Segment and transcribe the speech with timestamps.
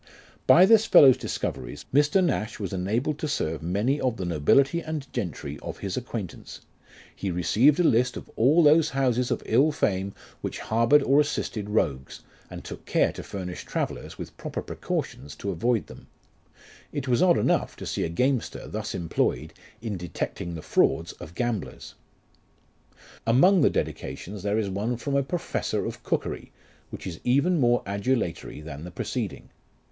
[0.47, 2.23] By this fellow's discoveries, Mr.
[2.23, 6.61] Nash was enabled to serve many of the nobility and gentry of his acquaintance:
[7.15, 8.95] he received a list of all those LIFE OF RICHARD NASH.
[8.95, 13.63] 91 houses of ill fame which harboured or assisted rogues, and took care to furnish
[13.63, 16.07] travellers with proper precautions to avoid them.
[16.91, 21.35] It was odd enough to see a gamester thus employed in detecting the frauds of
[21.35, 21.93] gamblers.
[23.27, 26.51] Among the Dedications there is one from a Professor of Cookery,
[26.89, 29.51] which is even more adulatory than the preceding.